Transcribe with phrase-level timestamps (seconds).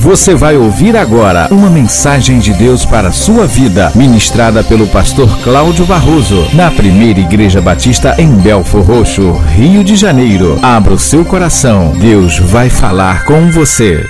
[0.00, 5.28] Você vai ouvir agora uma mensagem de Deus para a sua vida, ministrada pelo pastor
[5.44, 10.58] Cláudio Barroso, na primeira Igreja Batista em Belfor Roxo, Rio de Janeiro.
[10.64, 14.02] Abra o seu coração, Deus vai falar com você.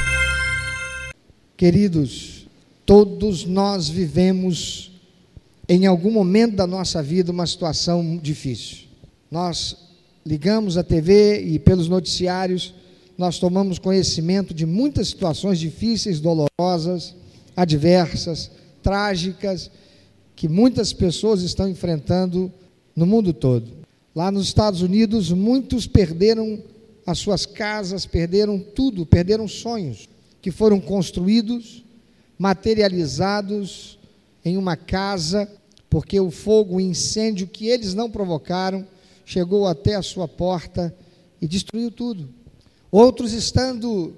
[1.56, 2.47] Queridos,
[2.87, 4.93] todos nós vivemos
[5.69, 8.87] em algum momento da nossa vida uma situação difícil.
[9.29, 9.77] Nós
[10.25, 12.75] ligamos a TV e pelos noticiários
[13.21, 17.14] nós tomamos conhecimento de muitas situações difíceis, dolorosas,
[17.55, 18.51] adversas,
[18.83, 19.70] trágicas,
[20.34, 22.51] que muitas pessoas estão enfrentando
[22.97, 23.73] no mundo todo.
[24.16, 26.62] Lá nos Estados Unidos, muitos perderam
[27.06, 30.09] as suas casas, perderam tudo, perderam sonhos
[30.41, 31.84] que foram construídos,
[32.39, 33.98] materializados
[34.42, 35.47] em uma casa,
[35.91, 38.87] porque o fogo, o incêndio que eles não provocaram,
[39.27, 40.95] chegou até a sua porta
[41.39, 42.40] e destruiu tudo.
[42.91, 44.15] Outros estando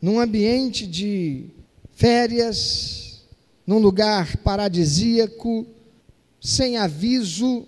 [0.00, 1.46] num ambiente de
[1.92, 3.22] férias,
[3.66, 5.66] num lugar paradisíaco,
[6.40, 7.66] sem aviso,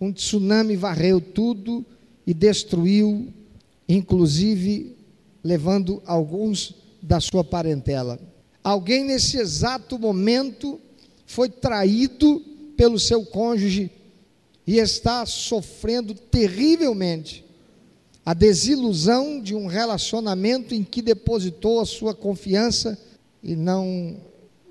[0.00, 1.84] um tsunami varreu tudo
[2.26, 3.28] e destruiu,
[3.88, 4.96] inclusive
[5.42, 8.18] levando alguns da sua parentela.
[8.62, 10.80] Alguém nesse exato momento
[11.26, 12.42] foi traído
[12.76, 13.90] pelo seu cônjuge
[14.66, 17.44] e está sofrendo terrivelmente
[18.24, 22.96] a desilusão de um relacionamento em que depositou a sua confiança
[23.42, 24.16] e não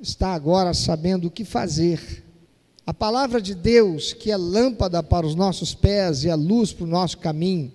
[0.02, 2.24] está agora sabendo o que fazer.
[2.86, 6.86] A palavra de Deus, que é lâmpada para os nossos pés e a luz para
[6.86, 7.72] o nosso caminho,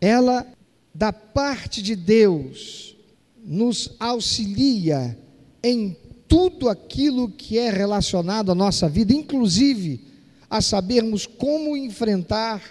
[0.00, 0.46] ela,
[0.94, 2.96] da parte de Deus,
[3.44, 5.18] nos auxilia
[5.62, 5.96] em
[6.28, 10.00] tudo aquilo que é relacionado à nossa vida, inclusive
[10.48, 12.62] a sabermos como enfrentar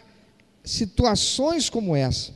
[0.63, 2.34] situações como essa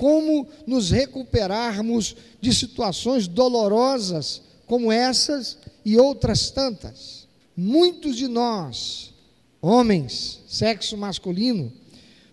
[0.00, 7.28] como nos recuperarmos de situações dolorosas como essas e outras tantas.
[7.54, 9.12] Muitos de nós,
[9.60, 11.70] homens, sexo masculino,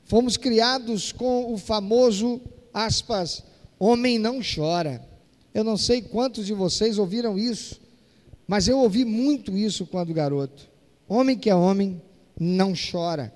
[0.05, 2.39] fomos criados com o famoso,
[2.73, 3.43] aspas,
[3.77, 5.05] homem não chora.
[5.53, 7.81] Eu não sei quantos de vocês ouviram isso,
[8.47, 10.69] mas eu ouvi muito isso quando garoto.
[11.05, 12.01] Homem que é homem
[12.39, 13.35] não chora.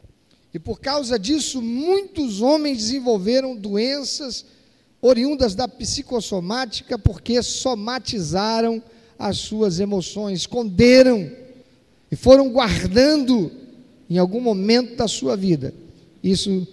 [0.53, 4.45] E por causa disso, muitos homens desenvolveram doenças
[5.01, 8.83] oriundas da psicossomática porque somatizaram
[9.17, 11.31] as suas emoções, esconderam
[12.11, 13.51] e foram guardando
[14.09, 15.73] em algum momento da sua vida.
[16.21, 16.67] Isso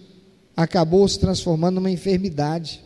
[0.57, 2.83] acabou se transformando numa enfermidade.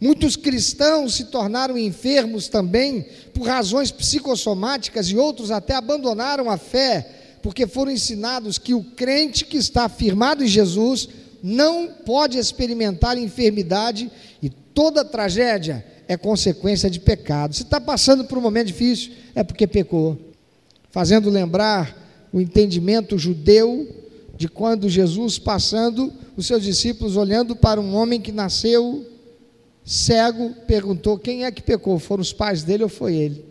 [0.00, 7.23] Muitos cristãos se tornaram enfermos também por razões psicossomáticas e outros até abandonaram a fé
[7.44, 11.10] porque foram ensinados que o crente que está firmado em Jesus
[11.42, 14.10] não pode experimentar enfermidade
[14.42, 17.54] e toda tragédia é consequência de pecado.
[17.54, 20.18] Se está passando por um momento difícil, é porque pecou.
[20.88, 23.94] Fazendo lembrar o entendimento judeu
[24.38, 29.04] de quando Jesus passando, os seus discípulos olhando para um homem que nasceu
[29.84, 31.98] cego, perguntou: quem é que pecou?
[31.98, 33.44] Foram os pais dele ou foi ele?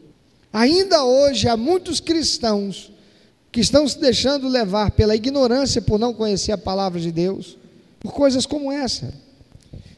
[0.51, 2.91] Ainda hoje há muitos cristãos
[3.53, 7.55] que estão se deixando levar pela ignorância por não conhecer a palavra de Deus,
[7.99, 9.13] por coisas como essa.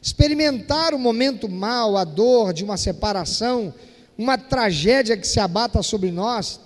[0.00, 3.72] Experimentar o momento mal, a dor de uma separação,
[4.16, 6.60] uma tragédia que se abata sobre nós,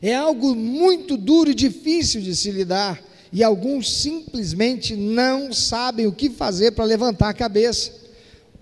[0.00, 2.98] é algo muito duro e difícil de se lidar,
[3.30, 7.92] e alguns simplesmente não sabem o que fazer para levantar a cabeça.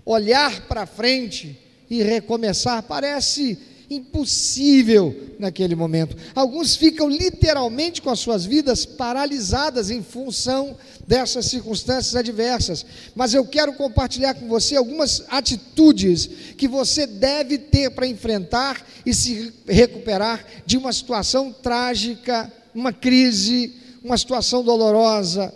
[0.05, 1.57] Olhar para frente
[1.89, 3.57] e recomeçar parece
[3.89, 6.15] impossível naquele momento.
[6.35, 10.77] Alguns ficam literalmente com as suas vidas paralisadas em função
[11.07, 12.85] dessas circunstâncias adversas.
[13.15, 19.13] Mas eu quero compartilhar com você algumas atitudes que você deve ter para enfrentar e
[19.13, 25.53] se recuperar de uma situação trágica, uma crise, uma situação dolorosa,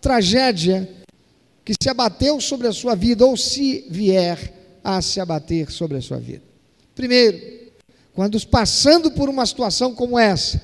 [0.00, 0.90] tragédia
[1.64, 6.00] que se abateu sobre a sua vida ou se vier a se abater sobre a
[6.00, 6.42] sua vida.
[6.94, 7.55] Primeiro,
[8.16, 10.58] quando passando por uma situação como essa,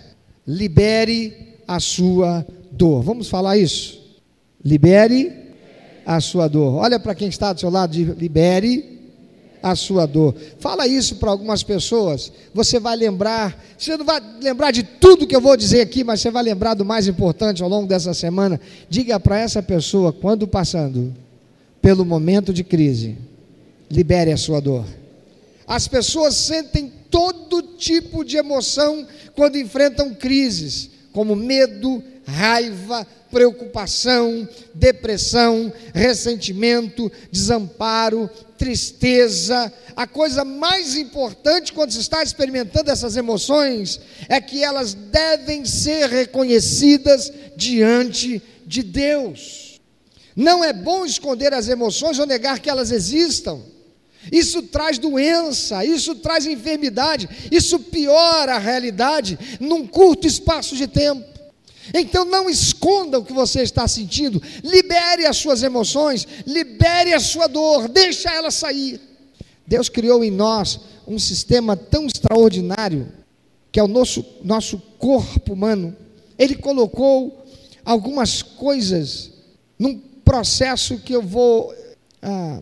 [0.47, 3.03] libere a sua dor.
[3.03, 4.01] Vamos falar isso?
[4.65, 5.31] Libere
[6.07, 6.77] a sua dor.
[6.77, 8.99] Olha para quem está do seu lado, libere
[9.63, 10.35] a sua dor.
[10.59, 12.33] Fala isso para algumas pessoas.
[12.55, 16.23] Você vai lembrar, você não vai lembrar de tudo que eu vou dizer aqui, mas
[16.23, 18.59] você vai lembrar do mais importante ao longo dessa semana.
[18.89, 21.13] Diga para essa pessoa, quando passando
[21.83, 23.19] pelo momento de crise,
[23.91, 24.87] libere a sua dor.
[25.67, 29.07] As pessoas sentem todo tipo de emoção
[29.37, 39.71] quando enfrentam crises, como medo, raiva, preocupação, depressão, ressentimento, desamparo, tristeza.
[39.95, 46.09] A coisa mais importante quando se está experimentando essas emoções é que elas devem ser
[46.09, 49.81] reconhecidas diante de Deus.
[50.35, 53.61] Não é bom esconder as emoções ou negar que elas existam.
[54.31, 61.33] Isso traz doença, isso traz enfermidade, isso piora a realidade num curto espaço de tempo.
[61.93, 67.49] Então não esconda o que você está sentindo, libere as suas emoções, libere a sua
[67.49, 69.01] dor, deixa ela sair.
[69.67, 73.13] Deus criou em nós um sistema tão extraordinário,
[73.73, 75.97] que é o nosso, nosso corpo humano.
[76.39, 77.45] Ele colocou
[77.85, 79.33] algumas coisas
[79.79, 81.75] num processo que eu vou
[82.21, 82.61] ah,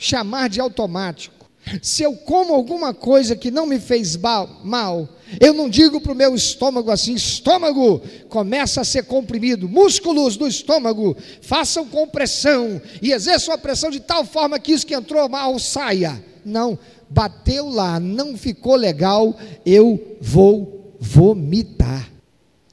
[0.00, 1.46] chamar de automático.
[1.82, 5.08] Se eu como alguma coisa que não me fez mal,
[5.38, 8.00] eu não digo para o meu estômago assim: estômago,
[8.30, 14.24] começa a ser comprimido, músculos do estômago, façam compressão e exerçam a pressão de tal
[14.24, 16.24] forma que isso que entrou mal saia.
[16.42, 16.78] Não,
[17.10, 22.10] bateu lá, não ficou legal, eu vou vomitar.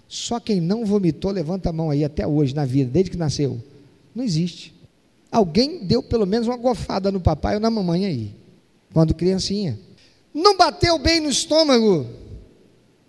[0.08, 3.62] Só quem não vomitou, levanta a mão aí até hoje na vida, desde que nasceu.
[4.16, 4.77] Não existe.
[5.32, 8.36] Alguém deu pelo menos uma gofada no papai ou na mamãe aí,
[8.94, 9.78] quando criancinha.
[10.34, 12.08] Não bateu bem no estômago.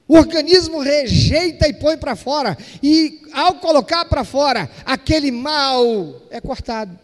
[0.07, 2.57] O organismo rejeita e põe para fora.
[2.83, 6.99] E ao colocar para fora, aquele mal é cortado.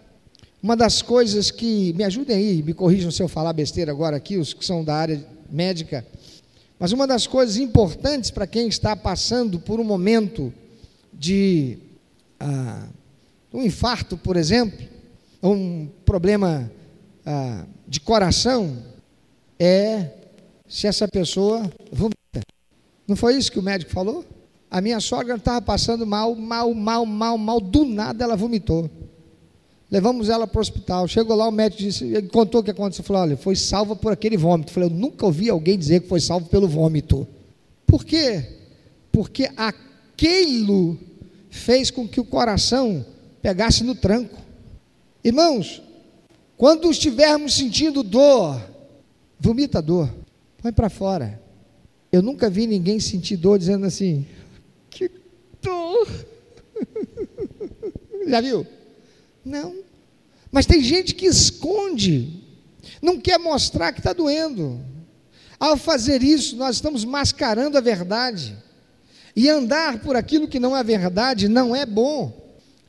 [0.62, 4.38] Uma das coisas que me ajudem aí, me corrijam se eu falar besteira agora aqui,
[4.38, 6.06] os que são da área médica.
[6.78, 10.52] Mas uma das coisas importantes para quem está passando por um momento
[11.12, 11.78] de
[12.40, 12.86] ah,
[13.52, 14.93] um infarto, por exemplo,
[15.48, 16.70] um problema
[17.26, 18.78] ah, de coração,
[19.58, 20.10] é
[20.66, 22.40] se essa pessoa vomita.
[23.06, 24.24] Não foi isso que o médico falou?
[24.70, 28.90] A minha sogra estava passando mal, mal, mal, mal, mal, do nada ela vomitou.
[29.90, 31.06] Levamos ela para o hospital.
[31.06, 33.04] Chegou lá, o médico disse, ele contou o que aconteceu.
[33.04, 34.70] Falou: olha, foi salva por aquele vômito.
[34.70, 37.28] Eu falei: eu nunca ouvi alguém dizer que foi salvo pelo vômito.
[37.86, 38.44] Por quê?
[39.12, 40.98] Porque aquilo
[41.50, 43.06] fez com que o coração
[43.40, 44.42] pegasse no tranco.
[45.24, 45.82] Irmãos,
[46.54, 48.60] quando estivermos sentindo dor,
[49.40, 50.14] vomita dor,
[50.58, 51.42] põe para fora.
[52.12, 54.26] Eu nunca vi ninguém sentir dor dizendo assim,
[54.90, 55.10] que
[55.62, 56.08] dor.
[58.28, 58.66] Já viu?
[59.42, 59.74] Não.
[60.52, 62.42] Mas tem gente que esconde,
[63.00, 64.78] não quer mostrar que está doendo.
[65.58, 68.56] Ao fazer isso, nós estamos mascarando a verdade.
[69.34, 72.43] E andar por aquilo que não é verdade não é bom.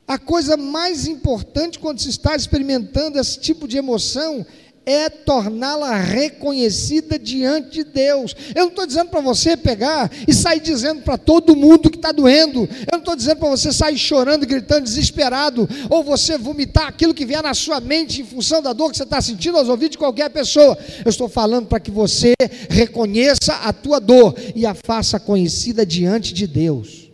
[0.07, 4.45] A coisa mais importante quando se está experimentando esse tipo de emoção
[4.85, 8.35] é torná-la reconhecida diante de Deus.
[8.53, 12.11] Eu não estou dizendo para você pegar e sair dizendo para todo mundo que está
[12.11, 12.69] doendo.
[12.69, 17.25] Eu não estou dizendo para você sair chorando, gritando, desesperado, ou você vomitar aquilo que
[17.25, 19.97] vier na sua mente em função da dor que você está sentindo aos ouvidos de
[19.97, 20.77] qualquer pessoa.
[21.03, 22.33] Eu estou falando para que você
[22.69, 27.04] reconheça a tua dor e a faça conhecida diante de Deus.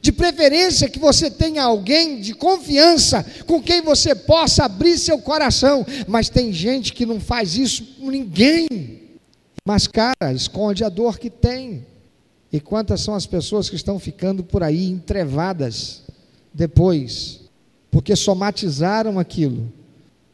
[0.00, 5.84] De preferência que você tenha alguém de confiança com quem você possa abrir seu coração.
[6.08, 8.66] Mas tem gente que não faz isso com ninguém.
[9.66, 11.84] Mas, cara, esconde a dor que tem.
[12.52, 16.02] E quantas são as pessoas que estão ficando por aí entrevadas
[16.52, 17.40] depois,
[17.90, 19.72] porque somatizaram aquilo.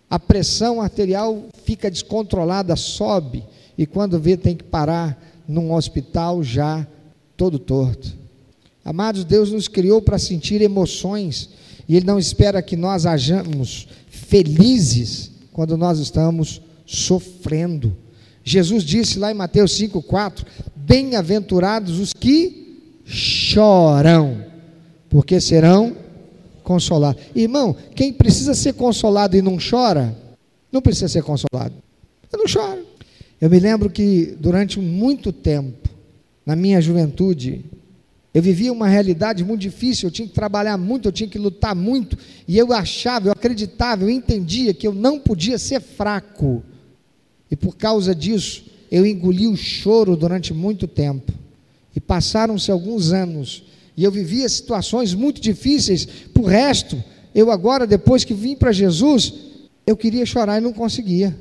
[0.09, 3.45] A pressão arterial fica descontrolada, sobe,
[3.77, 6.87] e quando vê tem que parar num hospital já
[7.37, 8.26] todo torto.
[8.87, 11.51] Amados, Deus nos criou para sentir emoções
[11.89, 17.97] e Ele não espera que nós hajamos felizes quando nós estamos sofrendo.
[18.45, 20.45] Jesus disse lá em Mateus 5,4:
[20.77, 24.45] Bem-aventurados os que choram,
[25.11, 25.97] porque serão
[26.63, 27.25] consolados.
[27.35, 30.17] Irmão, quem precisa ser consolado e não chora,
[30.71, 31.75] não precisa ser consolado.
[32.33, 32.87] Eu não choro.
[33.41, 35.89] Eu me lembro que durante muito tempo,
[36.45, 37.65] na minha juventude,
[38.37, 41.75] eu vivia uma realidade muito difícil, eu tinha que trabalhar muito, eu tinha que lutar
[41.75, 46.63] muito, e eu achava, eu acreditava, eu entendia que eu não podia ser fraco.
[47.51, 51.33] E por causa disso, eu engoli o choro durante muito tempo.
[51.95, 53.63] E passaram-se alguns anos,
[53.97, 56.05] e eu vivia situações muito difíceis.
[56.35, 57.03] Por resto,
[57.35, 59.33] eu agora, depois que vim para Jesus,
[59.87, 61.35] eu queria chorar e não conseguia.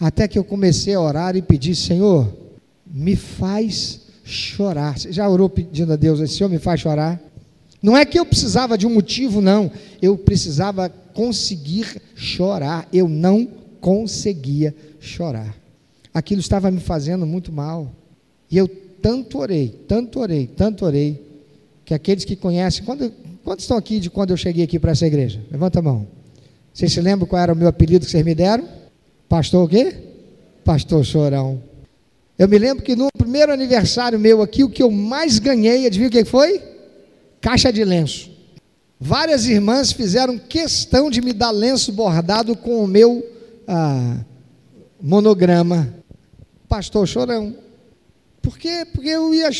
[0.00, 2.36] Até que eu comecei a orar e pedir, Senhor,
[2.84, 4.98] me faz chorar.
[4.98, 7.20] Você já orou pedindo a Deus, esse Senhor me faz chorar?
[7.82, 9.70] Não é que eu precisava de um motivo, não.
[10.00, 12.86] Eu precisava conseguir chorar.
[12.92, 13.48] Eu não
[13.80, 15.54] conseguia chorar.
[16.12, 17.90] Aquilo estava me fazendo muito mal.
[18.50, 21.24] E eu tanto orei, tanto orei, tanto orei,
[21.84, 23.10] que aqueles que conhecem, quando,
[23.42, 25.40] quantos estão aqui de quando eu cheguei aqui para essa igreja?
[25.50, 26.06] Levanta a mão.
[26.72, 28.68] Vocês se lembram qual era o meu apelido que vocês me deram?
[29.28, 29.96] Pastor o quê?
[30.64, 31.69] Pastor Chorão.
[32.40, 36.08] Eu me lembro que no primeiro aniversário meu aqui, o que eu mais ganhei, adivinha
[36.08, 36.58] o que foi?
[37.38, 38.30] Caixa de lenço.
[38.98, 43.22] Várias irmãs fizeram questão de me dar lenço bordado com o meu
[43.68, 44.20] ah,
[44.98, 45.94] monograma.
[46.66, 47.54] Pastor Chorão.
[48.40, 48.86] Por quê?
[48.90, 49.50] Porque eu ia,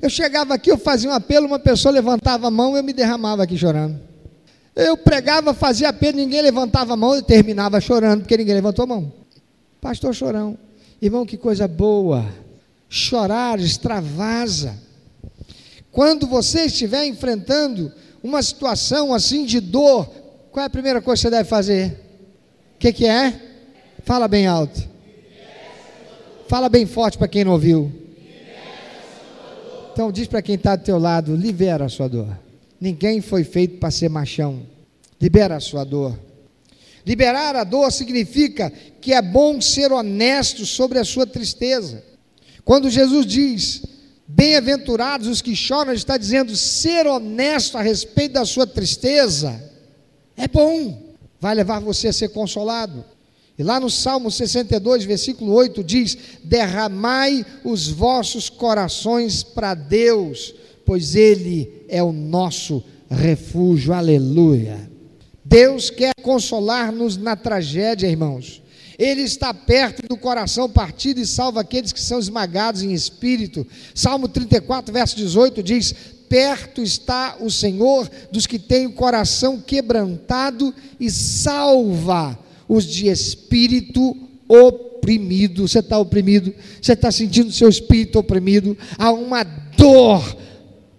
[0.00, 3.42] eu chegava aqui, eu fazia um apelo, uma pessoa levantava a mão, eu me derramava
[3.42, 4.00] aqui chorando.
[4.74, 8.86] Eu pregava, fazia apelo, ninguém levantava a mão, eu terminava chorando, porque ninguém levantou a
[8.86, 9.12] mão.
[9.82, 10.56] Pastor Chorão.
[11.02, 12.24] Irmão, que coisa boa.
[12.88, 14.78] Chorar extravasa.
[15.90, 17.90] Quando você estiver enfrentando
[18.22, 20.06] uma situação assim de dor,
[20.52, 22.00] qual é a primeira coisa que você deve fazer?
[22.76, 23.34] O que, que é?
[24.04, 24.80] Fala bem alto.
[26.46, 27.90] Fala bem forte para quem não ouviu.
[29.92, 32.38] Então diz para quem está do teu lado, libera a sua dor.
[32.80, 34.62] Ninguém foi feito para ser machão.
[35.20, 36.16] Libera a sua dor.
[37.04, 42.02] Liberar a dor significa que é bom ser honesto sobre a sua tristeza.
[42.64, 43.82] Quando Jesus diz,
[44.26, 49.72] bem-aventurados os que choram, ele está dizendo, ser honesto a respeito da sua tristeza
[50.36, 53.04] é bom, vai levar você a ser consolado.
[53.58, 60.54] E lá no Salmo 62, versículo 8 diz: Derramai os vossos corações para Deus,
[60.86, 63.92] pois Ele é o nosso refúgio.
[63.92, 64.91] Aleluia.
[65.52, 68.62] Deus quer consolar-nos na tragédia, irmãos.
[68.98, 73.66] Ele está perto do coração partido e salva aqueles que são esmagados em espírito.
[73.94, 75.94] Salmo 34, verso 18 diz:
[76.26, 84.16] Perto está o Senhor dos que têm o coração quebrantado e salva os de espírito
[84.48, 85.68] oprimido.
[85.68, 90.34] Você está oprimido, você está sentindo seu espírito oprimido, há uma dor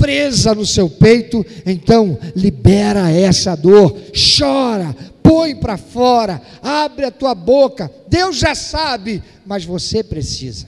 [0.03, 3.97] presa no seu peito, então libera essa dor,
[4.37, 4.93] chora,
[5.23, 7.89] põe para fora, abre a tua boca.
[8.09, 10.67] Deus já sabe, mas você precisa.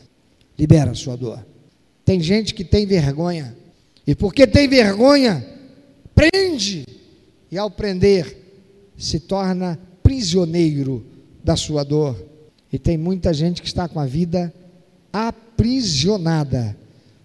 [0.58, 1.46] Libera a sua dor.
[2.06, 3.54] Tem gente que tem vergonha,
[4.08, 5.46] e porque tem vergonha,
[6.16, 6.86] prende,
[7.52, 8.38] e ao prender,
[8.98, 11.06] se torna prisioneiro
[11.44, 12.16] da sua dor.
[12.72, 14.54] E tem muita gente que está com a vida
[15.12, 16.78] aprisionada,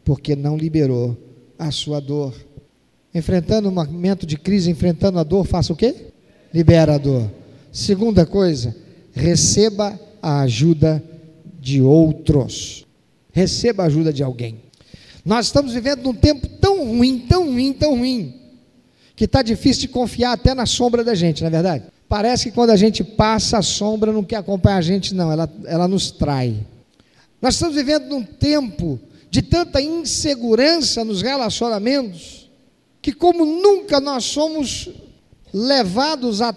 [0.05, 1.30] porque não liberou
[1.61, 2.35] a sua dor.
[3.15, 5.95] Enfrentando um momento de crise, enfrentando a dor, faça o quê?
[6.55, 7.31] Libera a dor.
[7.71, 8.75] Segunda coisa,
[9.13, 11.03] receba a ajuda
[11.61, 12.87] de outros.
[13.33, 14.63] Receba a ajuda de alguém.
[15.25, 18.35] Nós estamos vivendo num tempo tão ruim, tão ruim, tão ruim,
[19.15, 21.85] que está difícil de confiar até na sombra da gente, não é verdade?
[22.09, 25.49] Parece que quando a gente passa, a sombra não quer acompanhar a gente, não, ela,
[25.67, 26.57] ela nos trai.
[27.41, 28.99] Nós estamos vivendo num tempo
[29.31, 32.51] de tanta insegurança nos relacionamentos,
[33.01, 34.91] que como nunca nós somos
[35.55, 36.55] levados à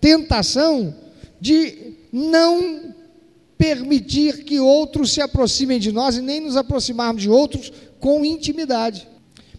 [0.00, 0.94] tentação
[1.40, 2.94] de não
[3.56, 9.08] permitir que outros se aproximem de nós e nem nos aproximarmos de outros com intimidade.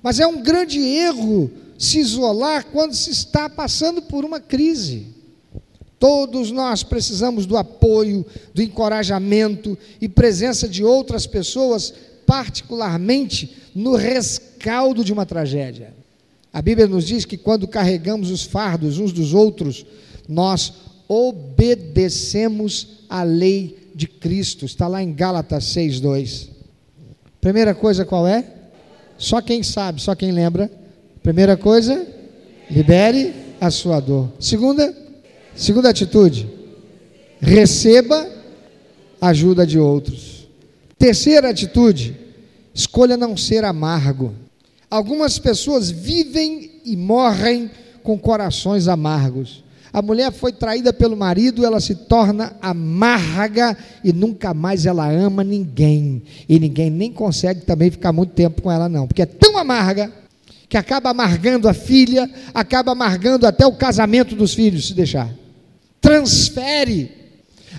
[0.01, 5.07] Mas é um grande erro se isolar quando se está passando por uma crise.
[5.99, 11.93] Todos nós precisamos do apoio, do encorajamento e presença de outras pessoas
[12.31, 15.93] particularmente no rescaldo de uma tragédia.
[16.53, 19.85] A Bíblia nos diz que quando carregamos os fardos uns dos outros,
[20.29, 20.71] nós
[21.09, 24.63] obedecemos a lei de Cristo.
[24.63, 26.47] Está lá em Gálatas 6:2.
[27.41, 28.45] Primeira coisa qual é?
[29.17, 30.71] Só quem sabe, só quem lembra.
[31.21, 32.07] Primeira coisa,
[32.69, 34.31] libere a sua dor.
[34.39, 34.95] Segunda,
[35.53, 36.47] segunda atitude,
[37.41, 38.25] receba
[39.19, 40.30] ajuda de outros.
[41.01, 42.15] Terceira atitude,
[42.75, 44.35] escolha não ser amargo.
[44.87, 47.71] Algumas pessoas vivem e morrem
[48.03, 49.63] com corações amargos.
[49.91, 55.43] A mulher foi traída pelo marido, ela se torna amarga e nunca mais ela ama
[55.43, 56.21] ninguém.
[56.47, 60.11] E ninguém nem consegue também ficar muito tempo com ela, não, porque é tão amarga
[60.69, 65.33] que acaba amargando a filha, acaba amargando até o casamento dos filhos, se deixar.
[65.99, 67.20] Transfere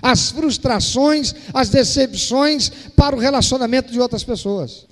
[0.03, 4.85] as frustrações, as decepções para o relacionamento de outras pessoas.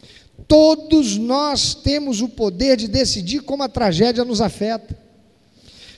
[0.48, 4.98] Todos nós temos o poder de decidir como a tragédia nos afeta.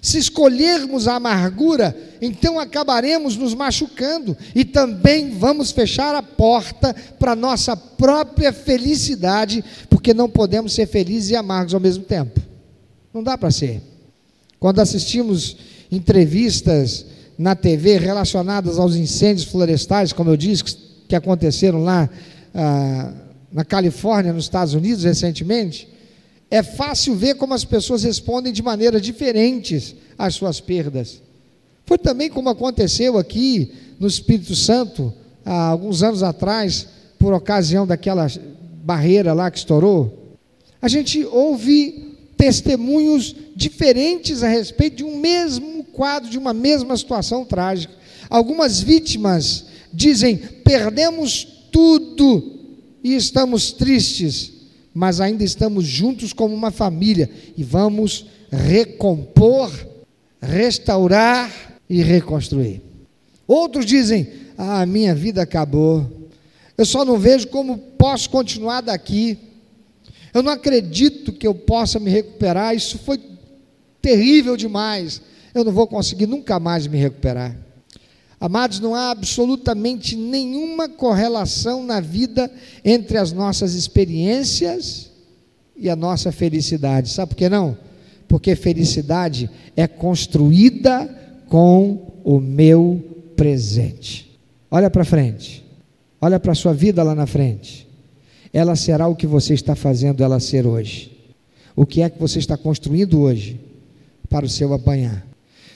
[0.02, 7.36] Se escolhermos a amargura, então acabaremos nos machucando e também vamos fechar a porta para
[7.36, 12.42] nossa própria felicidade, porque não podemos ser felizes e amargos ao mesmo tempo.
[13.14, 13.82] Não dá para ser.
[14.60, 15.56] Quando assistimos
[15.90, 17.06] entrevistas
[17.44, 20.64] na TV relacionadas aos incêndios florestais, como eu disse,
[21.10, 22.10] que aconteceram lá
[22.56, 23.12] ah,
[23.52, 25.90] na Califórnia, nos Estados Unidos, recentemente,
[26.50, 31.22] É fácil ver como as pessoas respondem de maneiras diferentes às suas perdas.
[31.86, 36.88] Foi também como aconteceu aqui no Espírito Santo, há alguns anos atrás,
[37.20, 38.28] por ocasião daquela
[38.86, 40.38] barreira lá que estourou.
[40.82, 47.46] A gente ouve testemunhos diferentes a respeito de um mesmo quadro, de uma mesma situação
[47.46, 47.94] trágica.
[48.30, 52.60] Algumas vítimas dizem: perdemos tudo
[53.04, 54.52] e estamos tristes,
[54.94, 59.72] mas ainda estamos juntos como uma família e vamos recompor,
[60.42, 61.52] restaurar
[61.90, 62.82] e reconstruir.
[63.48, 66.10] Outros dizem: Ah, minha vida acabou.
[66.78, 69.38] Eu só não vejo como posso continuar daqui.
[70.34, 72.76] Eu não acredito que eu possa me recuperar.
[72.76, 73.20] Isso foi
[74.02, 75.22] terrível demais.
[75.54, 77.56] Eu não vou conseguir nunca mais me recuperar.
[78.40, 82.52] Amados, não há absolutamente nenhuma correlação na vida
[82.84, 85.12] entre as nossas experiências
[85.78, 87.10] e a nossa felicidade.
[87.10, 87.78] Sabe por que não?
[88.28, 91.08] Porque felicidade é construída
[91.48, 94.38] com o meu presente.
[94.70, 95.64] Olha para frente.
[96.20, 97.88] Olha para a sua vida lá na frente.
[98.54, 101.12] Ela será o que você está fazendo ela ser hoje.
[101.76, 103.60] O que é que você está construindo hoje
[104.30, 105.26] para o seu apanhar?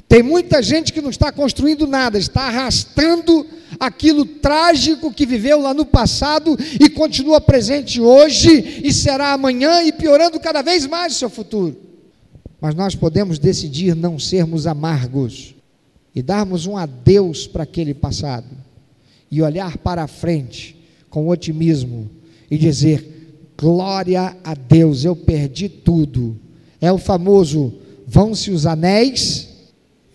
[0.07, 3.45] Tem muita gente que não está construindo nada, está arrastando
[3.79, 9.91] aquilo trágico que viveu lá no passado e continua presente hoje e será amanhã e
[9.91, 11.75] piorando cada vez mais o seu futuro.
[12.61, 15.55] Mas nós podemos decidir não sermos amargos
[16.15, 18.47] e darmos um adeus para aquele passado
[19.29, 20.75] e olhar para a frente
[21.09, 22.09] com otimismo
[22.49, 26.37] e dizer: glória a Deus, eu perdi tudo.
[26.79, 27.73] É o famoso:
[28.07, 29.47] vão-se os anéis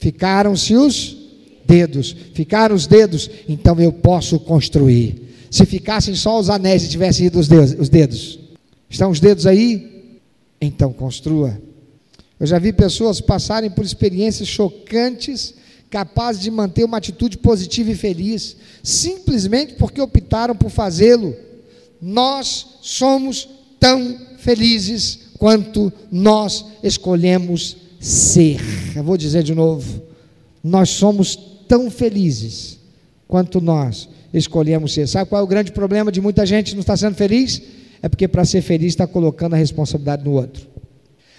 [0.03, 1.17] Ficaram-se os
[1.65, 5.29] dedos, ficaram os dedos, então eu posso construir.
[5.49, 7.49] Se ficassem só os anéis e tivessem ido os
[7.79, 8.41] os dedos,
[8.91, 10.19] estão os dedos aí?
[10.61, 11.57] Então construa.
[12.41, 15.55] Eu já vi pessoas passarem por experiências chocantes,
[15.89, 21.33] capazes de manter uma atitude positiva e feliz, simplesmente porque optaram por fazê-lo.
[22.04, 28.60] Nós somos tão felizes quanto nós escolhemos ser.
[28.97, 30.02] Eu vou dizer de novo:
[30.65, 31.38] nós somos
[31.69, 32.76] tão felizes
[33.28, 35.06] quanto nós escolhemos ser.
[35.06, 37.62] Sabe qual é o grande problema de muita gente não está sendo feliz?
[38.02, 40.67] É porque para ser feliz está colocando a responsabilidade no outro.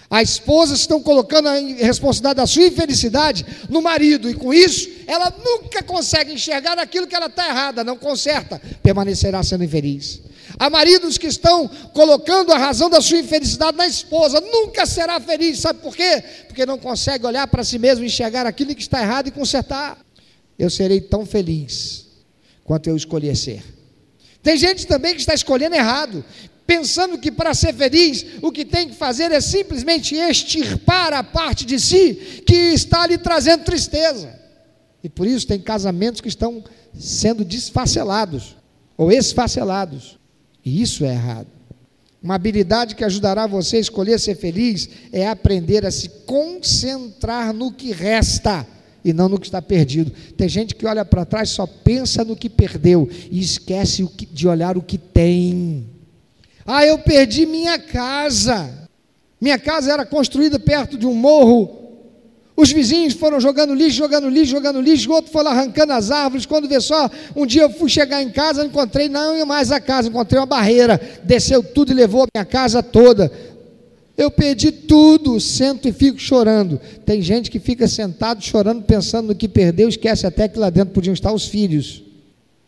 [0.08, 5.30] As esposas estão colocando a responsabilidade da sua infelicidade no marido, e com isso ela
[5.44, 10.22] nunca consegue enxergar aquilo que ela está errada, não conserta, permanecerá sendo infeliz.
[10.58, 15.58] Há maridos que estão colocando a razão da sua infelicidade na esposa, nunca será feliz,
[15.58, 16.22] sabe por quê?
[16.46, 19.98] Porque não consegue olhar para si mesmo, enxergar aquilo que está errado e consertar.
[20.58, 22.06] Eu serei tão feliz
[22.62, 23.62] quanto eu escolher ser.
[24.42, 26.24] Tem gente também que está escolhendo errado,
[26.66, 31.64] pensando que para ser feliz o que tem que fazer é simplesmente extirpar a parte
[31.64, 34.38] de si que está lhe trazendo tristeza.
[35.02, 36.62] E por isso tem casamentos que estão
[36.98, 38.56] sendo desfacelados
[38.96, 40.18] ou esfacelados.
[40.64, 41.48] E isso é errado.
[42.22, 47.70] Uma habilidade que ajudará você a escolher ser feliz é aprender a se concentrar no
[47.70, 48.66] que resta
[49.04, 50.10] e não no que está perdido.
[50.34, 54.78] Tem gente que olha para trás só pensa no que perdeu e esquece de olhar
[54.78, 55.86] o que tem.
[56.64, 58.88] Ah, eu perdi minha casa.
[59.38, 61.83] Minha casa era construída perto de um morro
[62.56, 66.46] os vizinhos foram jogando lixo, jogando lixo, jogando lixo, o outro foi arrancando as árvores.
[66.46, 70.08] Quando vê só, um dia eu fui chegar em casa, encontrei não mais a casa,
[70.08, 73.30] encontrei uma barreira, desceu tudo e levou a minha casa toda.
[74.16, 76.80] Eu perdi tudo, sento e fico chorando.
[77.04, 80.94] Tem gente que fica sentado chorando, pensando no que perdeu, esquece até que lá dentro
[80.94, 82.04] podiam estar os filhos.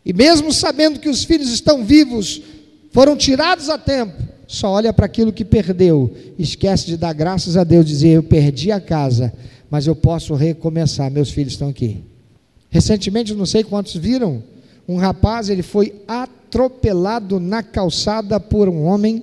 [0.05, 2.43] E mesmo sabendo que os filhos estão vivos,
[2.91, 7.63] foram tirados a tempo, só olha para aquilo que perdeu, esquece de dar graças a
[7.63, 9.33] Deus, dizer: Eu perdi a casa
[9.71, 11.11] mas eu posso recomeçar.
[11.11, 12.03] Meus filhos estão aqui.
[12.71, 14.43] Recentemente, não sei quantos viram,
[14.89, 19.23] um rapaz ele foi atropelado na calçada por um homem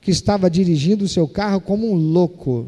[0.00, 2.66] que estava dirigindo o seu carro como um louco.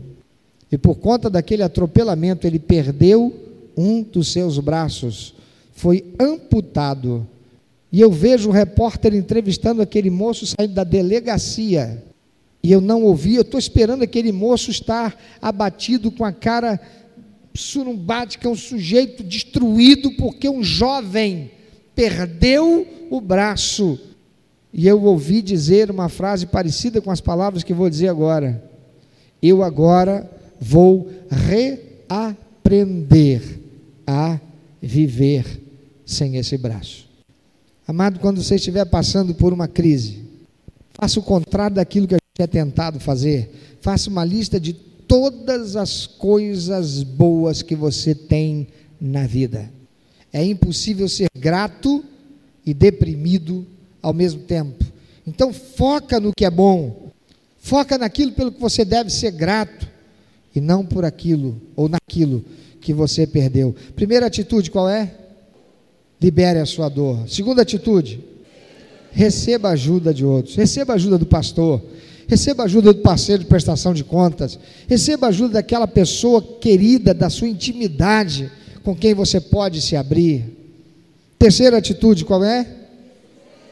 [0.70, 3.34] E por conta daquele atropelamento, ele perdeu
[3.76, 5.34] um dos seus braços,
[5.72, 7.26] foi amputado.
[7.90, 12.02] E eu vejo o repórter entrevistando aquele moço saindo da delegacia.
[12.62, 16.80] E eu não ouvi, eu estou esperando aquele moço estar abatido com a cara
[17.54, 21.50] surumbática, é um sujeito destruído porque um jovem
[21.94, 23.98] perdeu o braço.
[24.72, 28.64] E eu ouvi dizer uma frase parecida com as palavras que vou dizer agora.
[29.42, 31.10] Eu agora vou
[32.08, 33.42] reaprender
[34.06, 34.40] a
[34.80, 35.60] viver
[36.06, 37.06] sem esse braço.
[37.86, 40.22] Amado, quando você estiver passando por uma crise,
[40.94, 44.72] faça o contrário daquilo que a é tentado fazer, faça uma lista de
[45.12, 49.70] todas as coisas boas que você tem na vida.
[50.32, 52.02] É impossível ser grato
[52.64, 53.66] e deprimido
[54.00, 54.82] ao mesmo tempo.
[55.26, 57.10] Então foca no que é bom.
[57.58, 59.86] Foca naquilo pelo que você deve ser grato
[60.54, 62.42] e não por aquilo ou naquilo
[62.80, 63.76] que você perdeu.
[63.94, 65.14] Primeira atitude qual é?
[66.22, 67.28] Libere a sua dor.
[67.28, 68.24] Segunda atitude,
[69.10, 70.56] receba ajuda de outros.
[70.56, 71.82] Receba ajuda do pastor.
[72.32, 74.58] Receba ajuda do parceiro de prestação de contas.
[74.88, 78.50] Receba ajuda daquela pessoa querida, da sua intimidade,
[78.82, 80.42] com quem você pode se abrir.
[81.38, 82.66] Terceira atitude qual é?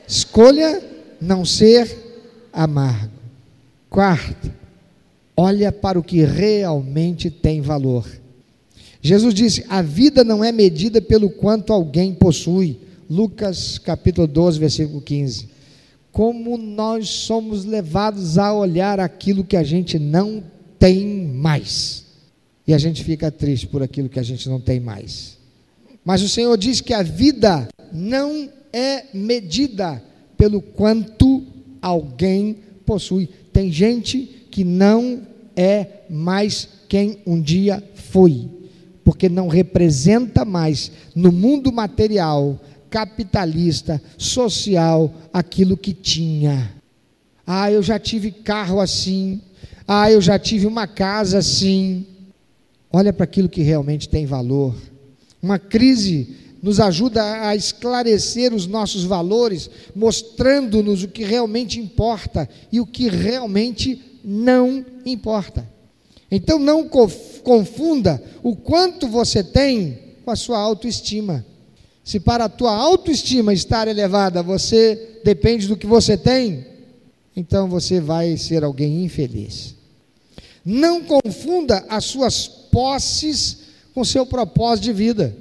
[0.07, 0.83] Escolha
[1.19, 3.15] não ser amargo.
[3.89, 4.55] Quarta,
[5.35, 8.07] olha para o que realmente tem valor.
[9.01, 12.79] Jesus disse: a vida não é medida pelo quanto alguém possui.
[13.09, 15.49] Lucas capítulo 12, versículo 15.
[16.13, 20.43] Como nós somos levados a olhar aquilo que a gente não
[20.79, 22.05] tem mais.
[22.67, 25.39] E a gente fica triste por aquilo que a gente não tem mais.
[26.05, 30.03] Mas o Senhor diz que a vida não é medida
[30.37, 31.45] pelo quanto
[31.83, 33.29] alguém possui.
[33.53, 35.23] Tem gente que não
[35.55, 38.49] é mais quem um dia foi,
[39.05, 42.59] porque não representa mais no mundo material,
[42.91, 46.75] capitalista, social, aquilo que tinha.
[47.47, 49.41] Ah, eu já tive carro assim.
[49.87, 52.07] Ah, eu já tive uma casa assim.
[52.93, 54.75] Olha para aquilo que realmente tem valor.
[55.43, 62.81] Uma crise nos ajuda a esclarecer os nossos valores, mostrando-nos o que realmente importa e
[62.81, 65.67] o que realmente não importa.
[66.31, 66.89] Então não
[67.43, 71.45] confunda o quanto você tem com a sua autoestima.
[72.11, 76.67] Se para a tua autoestima estar elevada, você depende do que você tem,
[77.37, 79.77] então você vai ser alguém infeliz.
[80.65, 83.59] Não confunda as suas posses
[83.95, 85.37] com seu propósito de vida.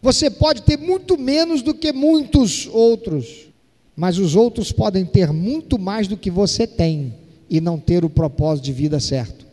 [0.00, 3.46] Você pode ter muito menos do que muitos outros,
[3.94, 7.14] mas os outros podem ter muito mais do que você tem
[7.50, 9.46] e não ter o propósito de vida certo.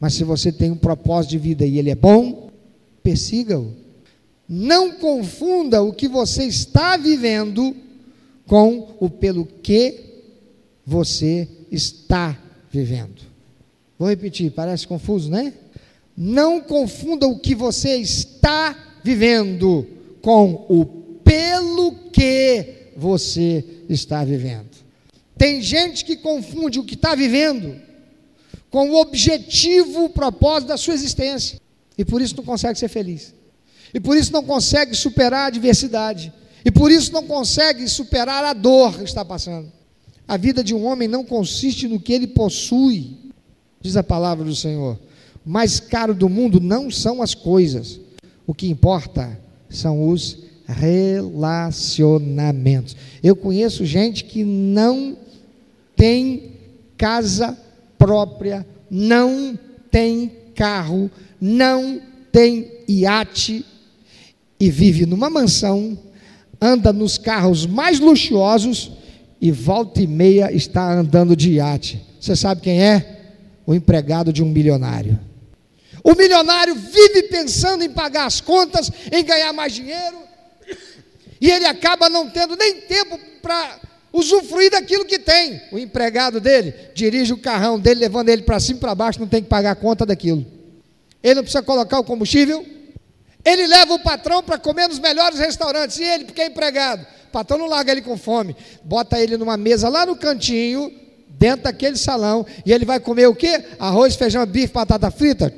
[0.00, 2.50] Mas se você tem um propósito de vida e ele é bom,
[3.00, 3.83] persiga-o.
[4.48, 7.74] Não confunda o que você está vivendo
[8.46, 10.00] com o pelo que
[10.84, 12.38] você está
[12.70, 13.22] vivendo.
[13.98, 15.54] Vou repetir, parece confuso, né?
[16.16, 19.86] Não confunda o que você está vivendo
[20.20, 20.84] com o
[21.24, 24.70] pelo que você está vivendo.
[25.36, 27.80] Tem gente que confunde o que está vivendo
[28.70, 31.60] com o objetivo, o propósito da sua existência.
[31.96, 33.34] E por isso não consegue ser feliz.
[33.94, 36.32] E por isso não consegue superar a adversidade.
[36.64, 39.70] E por isso não consegue superar a dor que está passando.
[40.26, 43.16] A vida de um homem não consiste no que ele possui,
[43.80, 44.98] diz a palavra do Senhor.
[45.46, 48.00] O mais caro do mundo não são as coisas.
[48.46, 52.96] O que importa são os relacionamentos.
[53.22, 55.16] Eu conheço gente que não
[55.94, 56.54] tem
[56.96, 57.56] casa
[57.98, 59.58] própria, não
[59.90, 62.00] tem carro, não
[62.32, 63.64] tem iate
[64.64, 65.98] e vive numa mansão,
[66.58, 68.92] anda nos carros mais luxuosos
[69.38, 72.00] e volta e meia está andando de iate.
[72.18, 73.20] Você sabe quem é?
[73.66, 75.20] O empregado de um milionário.
[76.02, 80.16] O milionário vive pensando em pagar as contas, em ganhar mais dinheiro,
[81.38, 83.80] e ele acaba não tendo nem tempo para
[84.14, 85.60] usufruir daquilo que tem.
[85.72, 89.28] O empregado dele dirige o carrão dele, levando ele para cima e para baixo, não
[89.28, 90.46] tem que pagar a conta daquilo.
[91.22, 92.64] Ele não precisa colocar o combustível.
[93.44, 95.98] Ele leva o patrão para comer nos melhores restaurantes.
[95.98, 98.56] E ele, porque é empregado, o patrão não larga ele com fome.
[98.82, 100.92] Bota ele numa mesa lá no cantinho,
[101.28, 103.64] dentro daquele salão, e ele vai comer o quê?
[103.78, 105.52] Arroz, feijão, bife, batata frita.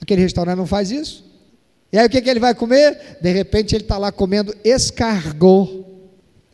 [0.00, 1.24] Aquele restaurante não faz isso.
[1.92, 3.18] E aí o que, que ele vai comer?
[3.20, 5.84] De repente ele está lá comendo escargot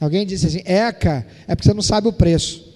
[0.00, 2.68] Alguém disse assim: Eca, é porque você não sabe o preço.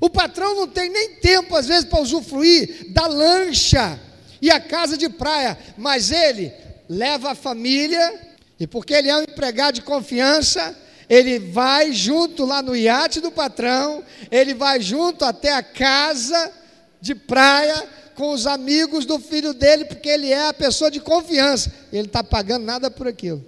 [0.00, 4.00] O patrão não tem nem tempo, às vezes, para usufruir da lancha
[4.40, 6.50] e a casa de praia, mas ele
[6.90, 8.20] leva a família,
[8.58, 10.76] e porque ele é um empregado de confiança,
[11.08, 16.52] ele vai junto lá no iate do patrão, ele vai junto até a casa
[17.00, 21.72] de praia com os amigos do filho dele, porque ele é a pessoa de confiança.
[21.92, 23.44] Ele está pagando nada por aquilo.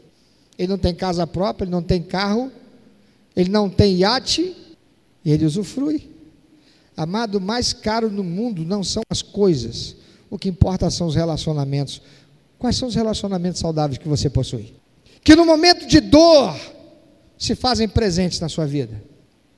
[0.57, 2.51] Ele não tem casa própria, ele não tem carro,
[3.35, 4.57] ele não tem iate
[5.25, 6.09] e ele usufrui.
[6.97, 9.97] Amado, o mais caro no mundo não são as coisas,
[10.31, 12.01] o que importa são os relacionamentos.
[12.62, 14.72] Quais são os relacionamentos saudáveis que você possui?
[15.25, 16.55] Que no momento de dor
[17.37, 19.03] se fazem presentes na sua vida.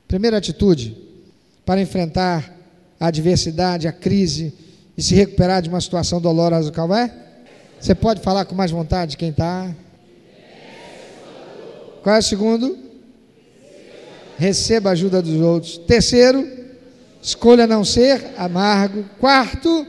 [0.08, 0.96] Primeira atitude
[1.66, 2.50] para enfrentar
[2.98, 4.54] a adversidade, a crise
[4.96, 7.14] e se recuperar de uma situação dolorosa, qual é?
[7.78, 9.70] Você pode falar com mais vontade quem está?
[12.02, 12.78] Qual é o segundo?
[14.38, 15.76] Receba a ajuda dos outros.
[15.76, 16.48] Terceiro,
[17.20, 19.04] escolha não ser amargo.
[19.20, 19.86] Quarto,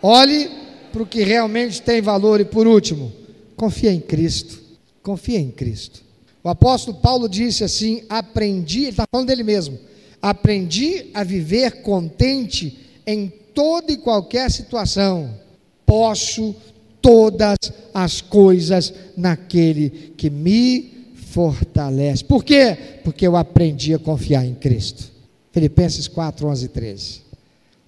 [0.00, 0.65] olhe
[0.96, 2.40] para o que realmente tem valor.
[2.40, 3.12] E por último,
[3.54, 4.58] confia em Cristo.
[5.02, 6.02] Confia em Cristo.
[6.42, 9.78] O apóstolo Paulo disse assim: aprendi, ele está falando dele mesmo,
[10.22, 15.38] aprendi a viver contente em toda e qualquer situação.
[15.84, 16.56] Posso
[17.02, 17.58] todas
[17.92, 22.24] as coisas naquele que me fortalece.
[22.24, 22.76] Por quê?
[23.04, 25.12] Porque eu aprendi a confiar em Cristo.
[25.52, 27.20] Filipenses 4, 11 e 13.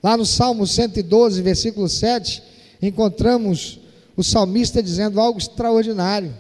[0.03, 2.43] Lá no Salmo 112, versículo 7,
[2.81, 3.81] encontramos
[4.17, 6.33] o salmista dizendo algo extraordinário.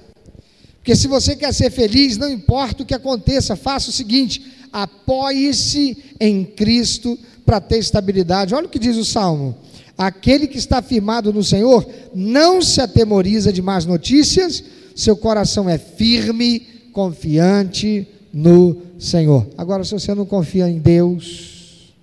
[0.76, 5.96] Porque se você quer ser feliz, não importa o que aconteça, faça o seguinte: apoie-se
[6.18, 8.54] em Cristo para ter estabilidade.
[8.54, 9.56] Olha o que diz o salmo:
[9.96, 15.76] aquele que está firmado no Senhor não se atemoriza de más notícias, seu coração é
[15.78, 16.60] firme,
[16.92, 19.46] confiante no Senhor.
[19.56, 21.94] Agora, se você não confia em Deus,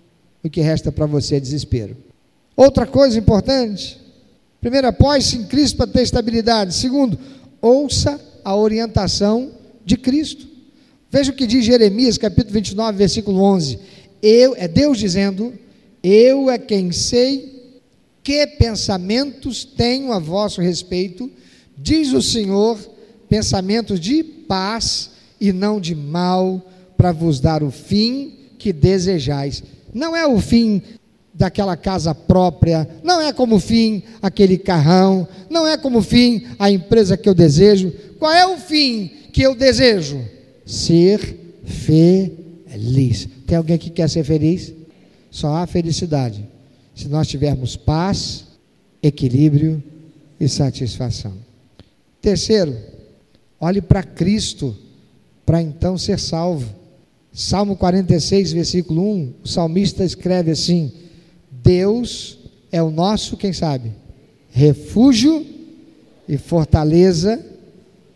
[0.43, 1.98] o que resta para você é desespero.
[2.56, 4.00] Outra coisa importante:
[4.65, 6.73] primeiro, apoie-se em Cristo para ter estabilidade.
[6.73, 7.19] Segundo,
[7.62, 9.51] ouça a orientação
[9.86, 10.47] de Cristo.
[11.12, 13.78] Veja o que diz Jeremias, capítulo 29, versículo 11.
[14.23, 15.54] Eu, é Deus dizendo:
[16.01, 17.75] Eu é quem sei
[18.23, 21.30] que pensamentos tenho a vosso respeito,
[21.78, 22.80] diz o Senhor,
[23.30, 26.60] pensamentos de paz e não de mal,
[26.97, 29.63] para vos dar o fim que desejais.
[29.93, 30.82] Não é o fim
[31.38, 37.17] daquela casa própria, não é como fim aquele carrão, não é como fim a empresa
[37.17, 40.24] que eu desejo, qual é o fim que eu desejo?
[40.65, 41.19] Ser
[41.65, 43.28] feliz.
[43.45, 44.74] Tem alguém que quer ser feliz?
[45.30, 46.56] Só há felicidade
[46.95, 48.45] se nós tivermos paz,
[49.04, 49.84] equilíbrio
[50.39, 51.34] e satisfação.
[52.21, 52.76] Terceiro,
[53.60, 54.76] olhe para Cristo
[55.45, 56.74] para então ser salvo.
[57.34, 60.91] Salmo 46, versículo 1, o salmista escreve assim:
[61.65, 62.38] Deus
[62.71, 63.91] é o nosso, quem sabe,
[64.51, 65.43] refúgio
[66.30, 67.43] e fortaleza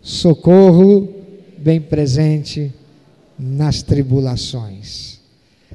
[0.01, 1.09] socorro
[1.57, 2.71] bem presente
[3.37, 5.19] nas tribulações.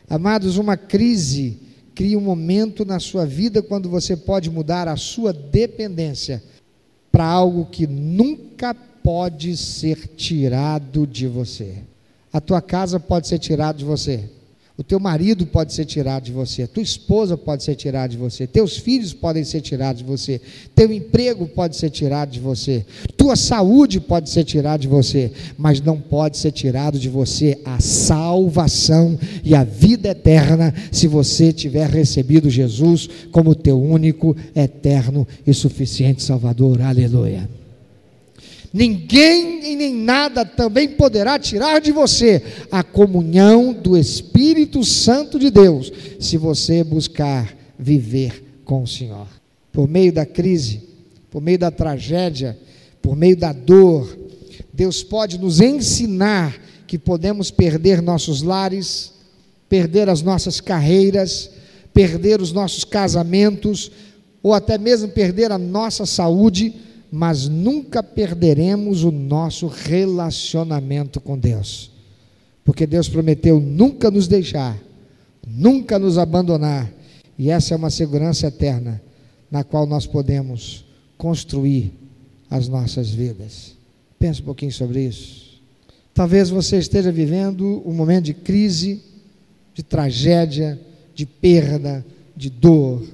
[0.08, 1.58] Amados, uma crise
[1.96, 6.42] cria um momento na sua vida quando você pode mudar a sua dependência
[7.10, 11.78] para algo que nunca pode ser tirado de você.
[12.32, 14.30] A tua casa pode ser tirada de você.
[14.76, 18.44] O teu marido pode ser tirado de você, tua esposa pode ser tirada de você,
[18.44, 20.40] teus filhos podem ser tirados de você,
[20.74, 22.84] teu emprego pode ser tirado de você,
[23.16, 27.78] tua saúde pode ser tirada de você, mas não pode ser tirado de você a
[27.78, 35.54] salvação e a vida eterna se você tiver recebido Jesus como teu único, eterno e
[35.54, 36.82] suficiente Salvador.
[36.82, 37.48] Aleluia.
[38.74, 45.48] Ninguém e nem nada também poderá tirar de você a comunhão do Espírito Santo de
[45.48, 49.28] Deus, se você buscar viver com o Senhor.
[49.70, 50.82] Por meio da crise,
[51.30, 52.58] por meio da tragédia,
[53.00, 54.18] por meio da dor,
[54.72, 59.12] Deus pode nos ensinar que podemos perder nossos lares,
[59.68, 61.48] perder as nossas carreiras,
[61.92, 63.92] perder os nossos casamentos,
[64.42, 66.74] ou até mesmo perder a nossa saúde
[67.16, 71.92] mas nunca perderemos o nosso relacionamento com Deus,
[72.64, 74.77] porque Deus prometeu nunca nos deixar,
[75.46, 76.92] nunca nos abandonar,
[77.38, 79.00] e essa é uma segurança eterna
[79.48, 80.85] na qual nós podemos
[81.16, 81.92] construir
[82.50, 83.77] as nossas vidas.
[84.18, 85.62] Pense um pouquinho sobre isso.
[86.12, 89.00] Talvez você esteja vivendo um momento de crise,
[89.72, 90.81] de tragédia,
[91.14, 92.05] de perda,
[92.37, 93.05] de dor.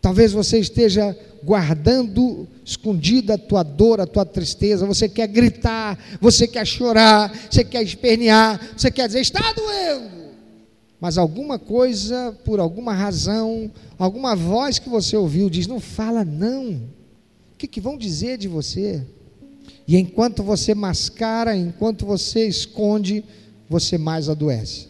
[0.00, 6.46] Talvez você esteja guardando escondida a tua dor, a tua tristeza, você quer gritar, você
[6.46, 10.22] quer chorar, você quer espernear, você quer dizer, está doendo.
[11.00, 16.74] Mas alguma coisa, por alguma razão, alguma voz que você ouviu diz: não fala não.
[17.54, 19.04] O que, que vão dizer de você?
[19.86, 23.24] E enquanto você mascara, enquanto você esconde,
[23.68, 24.86] você mais adoece.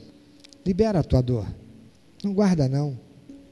[0.67, 1.47] Libera a tua dor.
[2.23, 2.99] Não guarda não.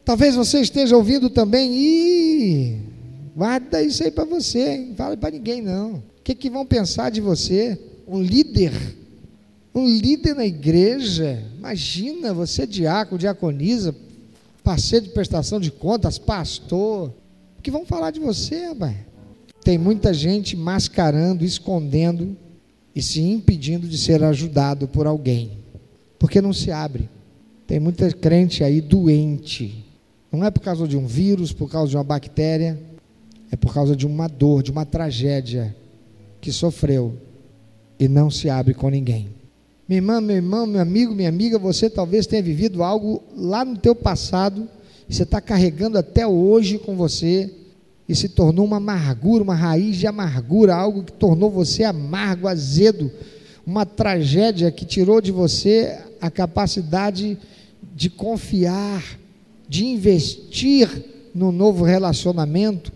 [0.04, 2.78] Talvez você esteja ouvindo também, ih,
[3.34, 5.94] Guarda isso aí para você, não fala para ninguém não.
[5.94, 7.78] O que, que vão pensar de você?
[8.06, 8.72] Um líder,
[9.74, 11.42] um líder na igreja.
[11.56, 13.94] Imagina você, diácono, diaconisa,
[14.62, 17.12] parceiro de prestação de contas, pastor.
[17.58, 18.96] O que vão falar de você, rapaz?
[19.62, 22.36] Tem muita gente mascarando, escondendo
[22.94, 25.58] e se impedindo de ser ajudado por alguém,
[26.18, 27.08] porque não se abre.
[27.66, 29.84] Tem muita crente aí doente,
[30.32, 32.78] Não é por causa de um vírus, por causa de uma bactéria,
[33.50, 35.74] é por causa de uma dor, de uma tragédia
[36.40, 37.14] que sofreu
[37.98, 39.28] e não se abre com ninguém.
[39.88, 43.76] Minha irmã, meu irmão, meu amigo, minha amiga, você talvez tenha vivido algo lá no
[43.76, 44.68] teu passado
[45.08, 47.52] e você está carregando até hoje com você
[48.08, 53.10] e se tornou uma amargura, uma raiz de amargura, algo que tornou você amargo, azedo,
[53.66, 57.36] uma tragédia que tirou de você a capacidade
[57.94, 59.18] de confiar,
[59.68, 60.88] de investir
[61.34, 62.92] no novo relacionamento,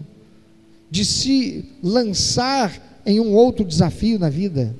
[0.95, 4.73] de se lançar em um outro desafio na vida.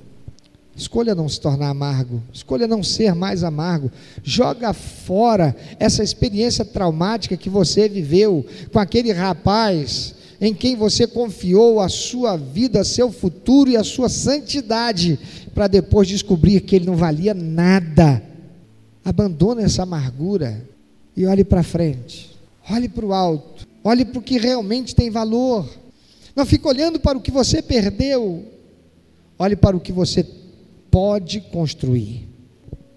[0.77, 3.91] Escolha não se tornar amargo, escolha não ser mais amargo.
[4.23, 11.81] Joga fora essa experiência traumática que você viveu com aquele rapaz em quem você confiou
[11.81, 15.19] a sua vida, seu futuro e a sua santidade,
[15.53, 18.23] para depois descobrir que ele não valia nada.
[19.05, 20.65] Abandone essa amargura
[21.17, 22.31] e olhe para frente.
[22.71, 23.67] Olhe para o alto.
[23.83, 25.83] Olhe para o que realmente tem valor.
[26.35, 28.45] Não fique olhando para o que você perdeu.
[29.39, 30.27] Olhe para o que você
[30.91, 32.29] pode construir.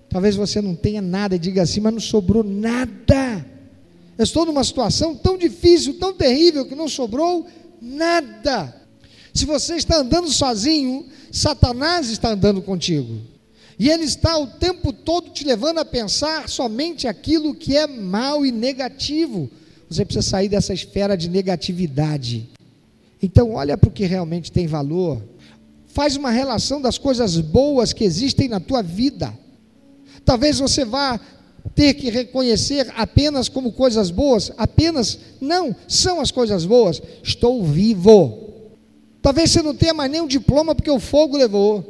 [0.09, 3.45] Talvez você não tenha nada e diga assim, mas não sobrou nada.
[4.17, 7.45] Eu estou numa situação tão difícil, tão terrível, que não sobrou
[7.81, 8.75] nada.
[9.33, 13.19] Se você está andando sozinho, Satanás está andando contigo.
[13.77, 18.43] E ele está o tempo todo te levando a pensar somente aquilo que é mal
[18.43, 19.49] e negativo.
[19.87, 22.49] Você precisa sair dessa esfera de negatividade.
[23.21, 25.21] Então, olha para o que realmente tem valor
[25.97, 29.33] Faz uma relação das coisas boas que existem na tua vida.
[30.23, 31.19] Talvez você vá
[31.73, 37.01] ter que reconhecer apenas como coisas boas, apenas, não, são as coisas boas.
[37.23, 38.53] Estou vivo.
[39.23, 41.83] Talvez você não tenha mais nenhum diploma porque o fogo levou.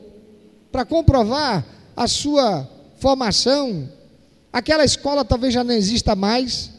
[0.72, 2.66] Para comprovar a sua
[3.00, 3.90] formação,
[4.54, 6.72] aquela escola talvez já não exista mais,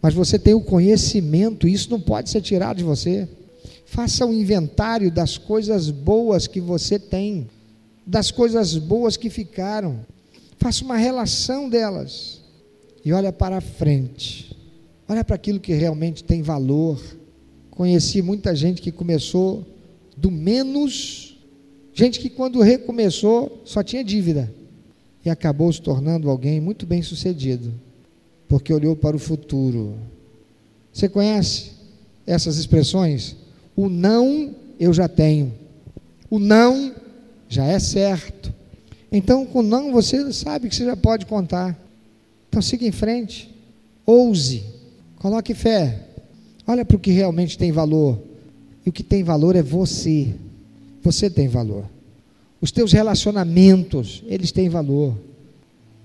[0.00, 3.28] mas você tem o conhecimento, isso não pode ser tirado de você.
[3.94, 7.46] Faça um inventário das coisas boas que você tem,
[8.04, 10.04] das coisas boas que ficaram.
[10.58, 12.40] Faça uma relação delas
[13.04, 14.58] e olha para frente.
[15.08, 17.00] Olha para aquilo que realmente tem valor.
[17.70, 19.64] Conheci muita gente que começou
[20.16, 21.38] do menos,
[21.92, 24.52] gente que quando recomeçou só tinha dívida
[25.24, 27.72] e acabou se tornando alguém muito bem sucedido,
[28.48, 29.94] porque olhou para o futuro.
[30.92, 31.70] Você conhece
[32.26, 33.43] essas expressões?
[33.76, 35.52] O não eu já tenho.
[36.30, 36.94] O não
[37.48, 38.52] já é certo.
[39.10, 41.78] Então, com não você sabe que você já pode contar.
[42.48, 43.52] Então, siga em frente.
[44.04, 44.64] Ouse.
[45.16, 46.00] Coloque fé.
[46.66, 48.18] Olha para o que realmente tem valor.
[48.84, 50.34] E o que tem valor é você.
[51.02, 51.84] Você tem valor.
[52.60, 55.14] Os teus relacionamentos, eles têm valor.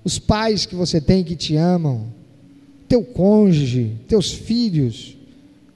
[0.04, 2.06] Os pais que você tem que te amam,
[2.88, 5.16] teu cônjuge, teus filhos,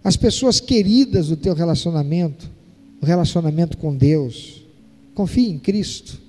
[0.03, 2.49] as pessoas queridas do teu relacionamento,
[3.01, 4.61] o relacionamento com Deus.
[5.15, 6.19] Confie em Cristo.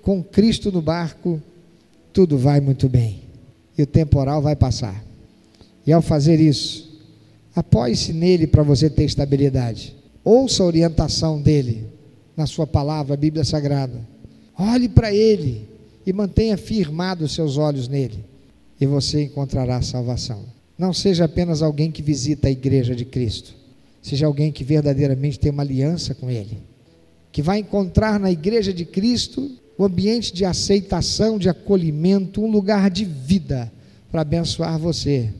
[0.00, 1.40] Com Cristo no barco,
[2.12, 3.22] tudo vai muito bem.
[3.76, 5.04] E o temporal vai passar.
[5.86, 7.00] E ao fazer isso,
[7.54, 9.94] apoie-se nele para você ter estabilidade.
[10.24, 11.86] Ouça a orientação dele
[12.36, 14.06] na sua palavra, a Bíblia Sagrada.
[14.58, 15.68] Olhe para ele
[16.06, 18.24] e mantenha firmados os seus olhos nele.
[18.80, 20.44] E você encontrará salvação.
[20.82, 23.54] Não seja apenas alguém que visita a igreja de Cristo,
[24.02, 26.58] seja alguém que verdadeiramente tem uma aliança com Ele,
[27.30, 32.90] que vai encontrar na igreja de Cristo um ambiente de aceitação, de acolhimento, um lugar
[32.90, 33.72] de vida
[34.10, 35.32] para abençoar você,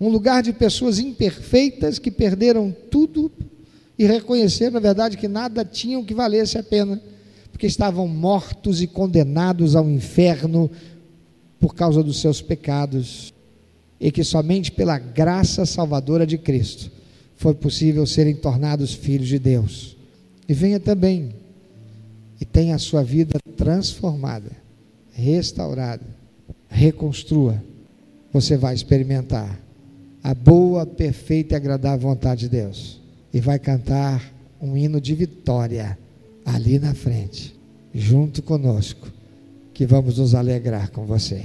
[0.00, 3.32] um lugar de pessoas imperfeitas que perderam tudo
[3.98, 7.02] e reconheceram, na verdade, que nada tinham que valesse a pena,
[7.50, 10.70] porque estavam mortos e condenados ao inferno
[11.58, 13.34] por causa dos seus pecados
[14.00, 16.90] e que somente pela graça salvadora de Cristo
[17.36, 19.96] foi possível serem tornados filhos de Deus.
[20.48, 21.34] E venha também
[22.40, 24.50] e tenha a sua vida transformada,
[25.12, 26.04] restaurada,
[26.68, 27.62] reconstrua.
[28.32, 29.58] Você vai experimentar
[30.22, 33.00] a boa, perfeita e agradável vontade de Deus
[33.32, 35.98] e vai cantar um hino de vitória
[36.44, 37.54] ali na frente,
[37.94, 39.08] junto conosco,
[39.72, 41.44] que vamos nos alegrar com você.